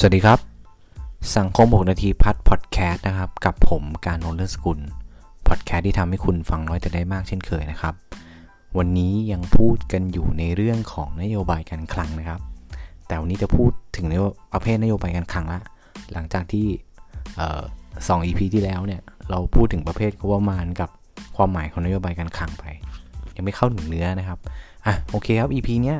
[0.00, 0.38] สวัสดีครับ
[1.36, 4.80] สังคม 6 นาทีพัดพอดแคสต์นะครับ กับผมการนนเลิศสกุล
[5.48, 7.94] พอดแคสต์ที่ทำให้คุณฟังน้อยแต่ได้มากเช่นเคยนะครับ
[8.78, 12.40] วันนี้ยังพูดกันอยู่ในเรื่องของนโยบายการคลังนะครับ
[13.06, 14.14] แต่วันนี้จะพูดถึงใน
[14.52, 15.60] ประเภทนโยบายการคลังละ
[16.12, 16.66] หลังจากที่
[18.08, 20.90] สอง EP ที่แล้วเนี่ยเราพูดถึงประเภทงบประมาณกับ
[21.36, 22.64] ความหมายของนโยบายการคลังไป
[23.36, 24.38] ยังไม่เข้าถึงเนื้อนะครับ
[24.86, 25.98] อะโอเคครับ EP เนี้ย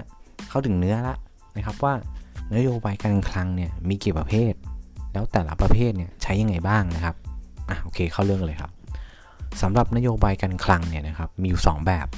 [0.48, 1.16] เข้าถึงเนื้อละ
[1.58, 1.94] นะครับว่า
[2.56, 4.52] นโยบายการคลังเนี่ยมีกี่ประเภท
[5.12, 7.14] แล้วแต่ละประเภทเนี่ยใช้ยังไงบ้างนะครับ
[7.68, 8.70] อะโอเคเข้าเรื่องเลยครับ
[9.62, 12.08] สำหรับนโยบายการคลังเนี่ยนะครับมีอยู่ 2 แบบ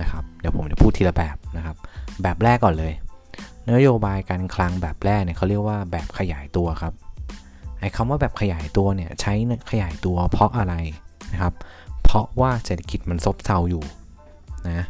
[0.00, 1.76] นะครับเดี๋ยวผมจะพูดทีละแบบนะครับ
[2.22, 2.92] แบบแรกก่อนเลย
[3.72, 6.94] นโยบายการคลังแบบแรกเนี่ยเขาเรียกว่าแบบขยายตัวครับ
[7.78, 9.32] ไอ้คำว่าแบบขยายตัวเนี่ยใช้
[9.70, 10.74] ขยายตัวเพราะอะไร
[11.32, 11.54] นะครับ
[12.04, 13.82] เพราะว่าเศรษฐกิจมันซบเซาอยู่
[14.68, 14.86] นะ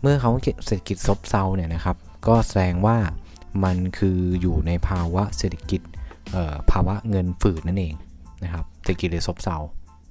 [0.00, 0.30] เมื่อเขา
[0.66, 1.96] เศรษฐกิจซบเซาเนี่ยนะครับ
[2.28, 2.96] ก็แสดงว่า
[3.64, 5.80] มันคืออยู่ในภาวะเศรษฐกิจ
[6.70, 7.94] ภาวะเงินฝืดนั่นเอง
[8.44, 9.58] นะครับเศรษฐกิจเลยซบเซา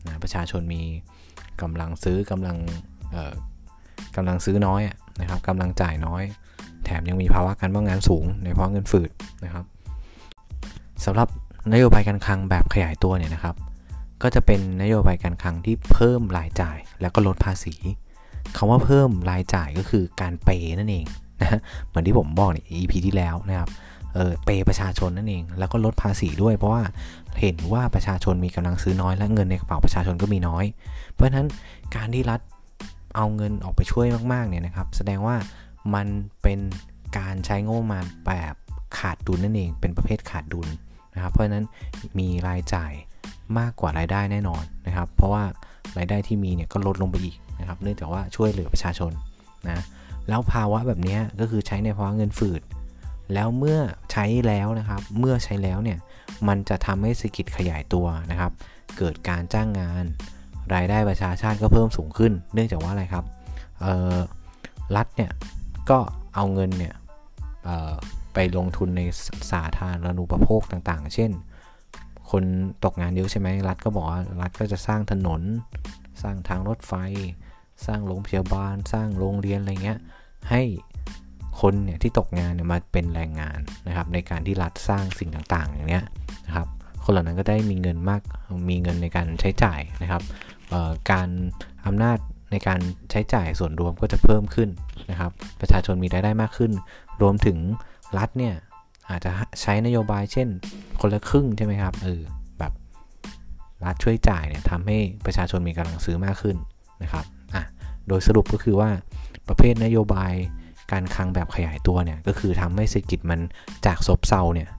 [0.05, 0.81] นะประชาชนมี
[1.61, 2.57] กำลังซื้อกำลัง
[4.15, 4.81] กำลังซื้อน้อย
[5.21, 6.23] นะครับกำลังจ่ายน้อย
[6.85, 9.11] แถมยังมีภาวะการว่างงานสูง ในเพราะเงินฝืด
[9.45, 9.65] นะครับ
[11.05, 11.27] สำหรับ
[11.73, 13.55] นโยบายการคลังแบบขยายตัวเนี่ยนะครับ
[14.23, 17.75] ก็จะเป็นนโยบายการคลังที่เพิ่มรายจ่ายแล้วก็ลดภาษี
[18.57, 20.49] คำว่าเพิ่มรายจ่ายก็คือการเป
[20.79, 21.05] นั่นเอง
[21.43, 23.69] นะเหมือนที่ผมบอกใน EP ที่แล้วนะครับ
[24.15, 26.83] เออเปประชาชนนั่นเอง แล้วก็ลดภาษีด้วย เพราะว่า
[27.41, 30.65] เห็นว่าประชาชนมีกำลังซื้อน้อยและเงินในกระเป๋าประชาชนก็มีน้อย
[31.11, 31.47] เพราะฉะนั้น
[31.95, 32.39] การที่รัฐ
[33.15, 35.35] เอาเงินออกไปช่วยมากๆเนี่ยนะครับ แสดงว่า
[35.95, 36.07] มัน
[36.41, 36.59] เป็น
[37.17, 38.53] การใช้งบประมาณแบบ
[38.97, 40.67] ขาดดุลนั่นเอง เป็นประเภทขาดดุล
[41.15, 41.65] นะครับ เพราะฉะนั้น
[42.19, 42.91] มีรายจ่าย
[43.59, 45.43] มากกว่ารายได้แน่นอนนะครับ เพราะว่า
[45.97, 49.11] รายได้ที่มีเนี่ยก็ลดลงไปอีกนะครับ เนื่องจากว่าช่วยเหลือประชาชน
[49.67, 49.83] นะ
[50.29, 52.61] แล้วภาวะแบบนี้ก็คือใช้ในภาวะเงินฝืด
[53.33, 53.79] แล้วเมื่อ
[54.11, 55.99] ใช้แล้วนะครับ เมื่อใช้แล้วเนี่ย
[56.47, 58.51] มันจะทำให้เศรษฐกิจขยายตัวนะครับ
[58.97, 60.03] เกิดการจ้างงาน
[60.73, 63.25] รายได้ประชาชาติก็เพิ่มสูงขึ้น เนื่องจากว่าอะไรครับ
[64.95, 65.31] รัฐเนี่ย
[65.89, 65.99] ก็
[66.35, 66.93] เอาเงินเนี่ย
[68.33, 69.01] ไปลงทุนใน
[69.51, 71.31] สาธารณูปโภคต่างๆ เช่น
[72.31, 72.43] คน
[72.83, 75.41] ตกงานเยอะใช่ไหมรัฐก็บอกว่ารัฐก็จะสร้างถนน
[76.21, 76.93] สร้างทางรถไฟ
[77.85, 79.99] สร้างโรงพยาบาล สร้างโรงเรียนอะไรเงี้ย
[80.49, 80.61] ให้
[81.61, 86.05] คนเนี่ยที่ตกงานเนี่ยมาเป็นแรงงานนะครับ ในการที่รัฐสร้างสิ่งต่างๆ อย่างเนี้ย
[86.47, 86.67] นะครับ
[87.03, 88.21] คนเหล่านั้นก็ได้มีเงินมาก
[88.69, 90.21] มีเงินในการใช้จ่ายนะครับ
[91.11, 91.29] การ
[91.85, 92.17] อำนาจ
[92.51, 92.79] ในการ
[93.11, 94.69] ใช้จ่ายส่วนรวมก็จะเพิ่มขึ้น
[95.11, 96.71] นะครับ ประชาชนมีรายได้มากขึ้น
[97.21, 97.57] รวมถึง
[98.17, 98.53] รัฐเนี่ย
[99.09, 100.47] อาจจะใช้นโยบายเช่น
[101.01, 102.21] คนละครึ่งใช่ไหมครับเออ
[102.59, 102.71] แบบ
[103.83, 106.57] รัฐช่วยจ่ายเนี่ยทำให้ประชาชนมีกำลังซื้อมากขึ้น
[107.03, 107.25] นะครับ
[108.07, 108.89] โดยสรุปก็คือว่า
[109.47, 110.33] ประเภทนโยบาย
[110.91, 113.39] การคลังแบบขยายตัวเนี่ย ก็คือทำให้เศรษฐกิจมัน
[113.85, 114.69] จากซบเซาเนี่ย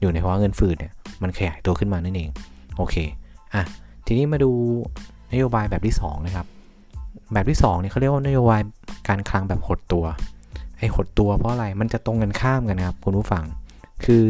[0.00, 0.92] อยู่ในภาวะเงินฝืดเนี่ย
[1.22, 2.30] มันขยายตัวขึ้นมานั่นเอง
[2.76, 2.96] โอเค
[3.54, 3.64] อะ
[4.06, 4.50] ทีนี้มาดู
[5.32, 6.46] นโยบายแบบที่ 2 นะครับ
[7.32, 8.60] แบบที่2เนี่ยเขาเรียกว่านโยบาย
[9.08, 10.04] การคลังแบบหดตัว
[10.78, 13.44] ไอ้หดตัวเพราะอะไร มันจะตรงกันข้ามกันครับคุณผู้ฟัง
[14.04, 14.24] คือ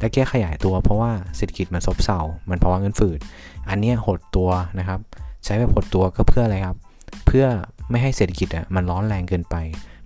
[0.00, 2.18] ตะแก้ขยายตัวเพราะว่าเศรษฐกิจมันซบเซา
[2.50, 3.18] มันภาวะเงินฝืด
[3.68, 5.00] อันนี้หดตัวนะครับ
[5.44, 6.76] ใช้แบบหดตัวก็เพื่ออะไรครับ
[7.26, 7.46] เพื่อ
[7.90, 9.56] ไม่ให้เศรษฐกิจอะมันร้อนแรงเกินไป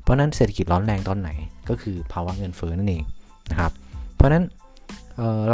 [0.03, 1.31] เพราะนั้นเศรษฐกิจร้อนแรงตอนไหน
[1.69, 3.03] ก็คือภาวะเงินเฟ้อนั่นเอง
[3.51, 3.73] นะครับ
[4.15, 4.45] เพราะนั้น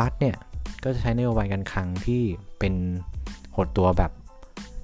[0.01, 0.37] รัฐเนี่ย
[0.85, 2.23] ก็จะใช้นโยบายการคลังที่
[2.59, 2.75] เป็น
[3.57, 4.11] หดตัวแบบ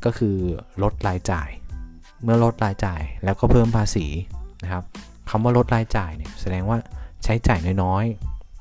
[0.05, 0.37] ก็คือ
[0.83, 1.49] ลดรายจ่าย
[2.23, 4.07] เมื่อลดรายจ่ายแล้วก็เพิ่มภาษี
[4.65, 4.85] นะครับ
[5.31, 6.79] คำว่าลดรายจ่ายเนี่ยแสดงว่า
[7.25, 8.05] ใช้จ่ายน้อย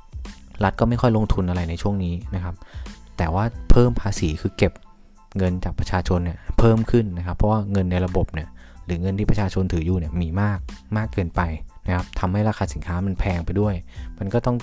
[0.03, 2.55] ๆ รัฐก็ไม่ค่อยลงทุนอะไรในช่วงนี้นะครับ
[3.17, 4.73] แต่ว่าเพิ่มภาษีคือเก็บ
[5.37, 8.47] เงินจากประชาชนเนี่ยเพิ่มขึ้นนะครับ เพราะว่าเงินในระบบเนี่ย
[8.85, 10.59] หรือเงินที่ประชาชนถืออยู่เนี่ยมีมาก
[10.97, 11.41] มากเกินไป
[11.87, 13.73] นะครับทำให้ราคาสินค้ามันแพงไปด้วย
[14.19, 14.57] มันก็ต้อง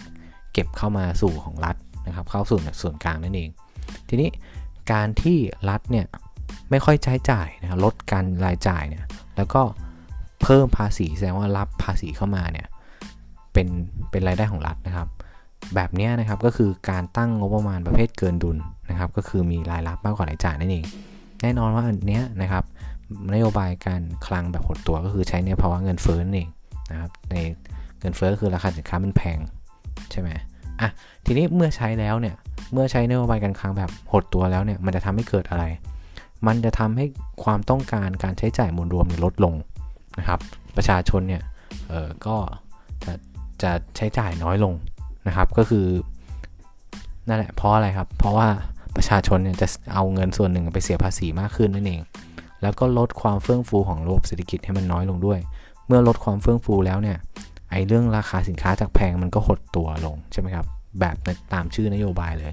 [0.52, 3.50] เก็บเข้ามาสู่ของรัฐนะครับ เข้าสู่ส่วนกลางนั่นเอง
[4.08, 4.30] ทีนี้
[4.92, 5.38] การที่
[5.70, 6.06] รัฐเนี่ย
[6.70, 9.04] ไม่ค่อยใช้จ่ายนะครับลดการรายจ่ายเนี่ย
[9.36, 9.62] แล้วก็
[10.42, 12.66] เพิ่มภาษีแสดงว่ารับภาษีเข้ามาเนี่ย
[13.52, 13.68] เป็น
[14.10, 15.08] เป็นรายได้ของรัฐนะครับ
[15.74, 18.56] แบบนี้นะครับก็คือการตั้งงบประมาณประเภทเกินดุล
[18.90, 20.84] นะครับ ก็คือมีรายรับมากกว่ารายจ่ายนั่นเอง
[21.42, 22.64] แน่นอนว่าอันนี้นะครับ
[23.32, 26.48] นโยบายการคลังแบบหดตัวก็คือใช้ในภาวะเงินเฟ้อนั่นเอง
[26.90, 27.36] นะครับใน
[28.00, 29.38] เงินเฟ้อคือราคาสินค้ามันแพง
[30.10, 30.28] ใช่ไหม
[30.80, 30.88] อะ
[31.26, 32.34] ทีนี้เมื่อใช้แล้วเนี่ย
[32.72, 35.64] เมื่อใช้นโยบายการคลังแบบหดตัวแล้วเนี่ยมันจะทำให้เกิดอะไร
[36.46, 37.06] มันจะทำให้
[37.44, 39.54] ความต้องการการใช้จ่ายมวลรวมลดลง
[40.18, 40.40] นะครับ
[40.76, 41.42] ประชาชนเนี่ย
[41.88, 42.36] เออก็
[43.04, 43.12] จะ
[43.62, 44.74] จะใช้จ่ายน้อยลง
[45.26, 45.86] นะครับ ก็คือ
[47.28, 48.48] นั่นแหละเพราะอะไรครับ เพราะว่า
[48.96, 52.00] ประชาชนเนี่ยจะเอาเงินส่วนหนึ่งไปเสียภาษีมากขึ้นนั่นเอง
[52.62, 55.38] แล้วก็ลดความเฟื่องฟูของระบบเศรษฐกิจให้มันน้อยลงด้วย
[55.86, 57.18] เมื่อลดความเฟื่องฟูแล้วเนี่ย
[57.70, 60.66] ไอ้เรื่องราคาสินค้าจากแพงมันก็หดตัวลงใช่ไหมครับ
[61.00, 61.16] แบบ
[61.52, 62.52] ตามชื่อนโยบายเลย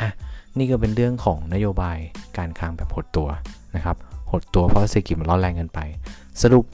[0.00, 0.10] อะ
[0.58, 1.96] นี่ก็เป็นเรื่องของนโยบาย
[2.38, 3.28] การคลังแบบหดตัว
[3.76, 3.96] นะครับ
[4.32, 5.80] หดตัวเพราะเศรษฐกิจมันร้อนแรงเกินไป
[6.42, 6.64] สรุป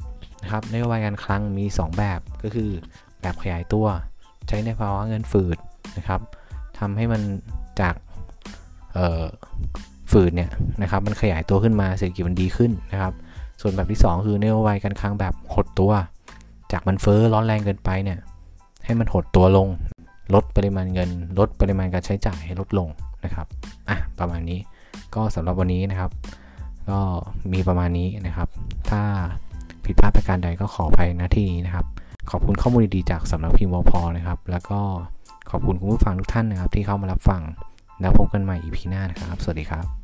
[0.43, 2.71] นะครับ นโยบายการคลังมี 2 แบบ ก็คือ
[3.21, 3.87] แบบขยายตัว
[4.49, 5.59] ใช้ในภาวะเงินฝืด
[5.97, 6.21] นะครับ
[6.79, 7.23] ทำให้มัน
[7.81, 7.95] จาก
[10.15, 10.51] ฝืดเนี่ย
[10.83, 13.13] นะครับมันขยายตัวขึ้นมาเศรษฐกิจมันดีขึ้นนะครับ
[13.61, 15.93] ส่วนแบบที่ 2 คือนโยบายการคลังแบบหดตัว
[16.73, 18.19] จากมันเฟ้อร้อนแรงเกินไปเนี่ย
[18.85, 19.69] ให้มันหดตัวลง
[20.35, 22.89] ลดปริมาณเงิน ลดปริมาณการใช้จ่ายให้ลดลง
[23.25, 23.47] นะครับ
[23.89, 24.59] อะประมาณนี้
[25.15, 26.11] ก็สำหรับวันนี้นะครับ
[26.91, 26.99] ก็
[27.53, 28.49] มีประมาณนี้นะครับ
[28.91, 29.03] ถ้า
[29.85, 31.87] ผิดพลาดประการใดก็ขออภัยนะที่นี้นะครับ
[32.31, 34.81] ขอบคุณข้อมูลดีๆจากสำนักพิมพ์วพนะครับ แล้วก็
[35.51, 37.43] ขอบคุณคุณผู้ฟังทุกท่านนะครับ ที่เข้ามารับฟัง
[38.01, 40.04] แล้วพบกันใหม่ EP หน้านะครับ สวัสดีครับ